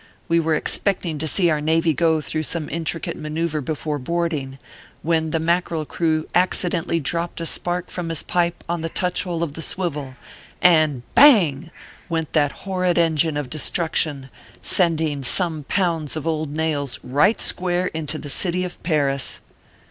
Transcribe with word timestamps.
We 0.27 0.39
were 0.39 0.55
expecting 0.55 1.19
to 1.19 1.27
see 1.27 1.51
our 1.51 1.61
navy 1.61 1.93
go 1.93 2.21
through 2.21 2.41
some 2.41 2.67
intricate 2.69 3.15
manoeuvre 3.15 3.61
before 3.61 3.99
boarding, 3.99 4.57
when 5.03 5.29
the 5.29 5.39
Mackerel 5.39 5.85
crew 5.85 6.25
accidentally 6.33 6.99
dropped 6.99 7.39
a 7.39 7.45
spark 7.45 7.91
from 7.91 8.09
his 8.09 8.23
pipe 8.23 8.63
on 8.67 8.81
the 8.81 8.89
touch 8.89 9.25
hole 9.25 9.43
of 9.43 9.53
the 9.53 9.61
swivel; 9.61 10.15
and 10.59 11.03
bang! 11.13 11.69
went 12.09 12.33
that 12.33 12.51
horrid 12.65 12.97
engine 12.97 13.37
of 13.37 13.47
destruction, 13.51 14.31
send 14.63 15.01
ing 15.01 15.23
some 15.23 15.65
pounds 15.67 16.15
of 16.15 16.25
old 16.25 16.49
nails 16.51 16.99
right 17.03 17.39
square 17.39 17.85
into 17.85 18.17
the 18.17 18.27
city 18.27 18.63
of 18.63 18.81
Paris. 18.81 19.41